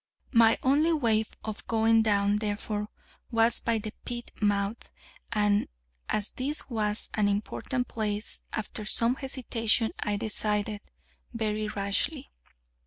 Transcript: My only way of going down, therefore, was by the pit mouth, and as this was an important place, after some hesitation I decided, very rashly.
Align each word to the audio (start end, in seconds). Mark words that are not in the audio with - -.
My 0.33 0.57
only 0.63 0.93
way 0.93 1.25
of 1.45 1.67
going 1.67 2.01
down, 2.01 2.37
therefore, 2.37 2.87
was 3.29 3.59
by 3.59 3.77
the 3.77 3.93
pit 4.03 4.31
mouth, 4.41 4.89
and 5.31 5.67
as 6.09 6.31
this 6.31 6.67
was 6.67 7.11
an 7.13 7.27
important 7.27 7.87
place, 7.87 8.41
after 8.51 8.83
some 8.83 9.13
hesitation 9.17 9.91
I 9.99 10.17
decided, 10.17 10.81
very 11.35 11.67
rashly. 11.67 12.31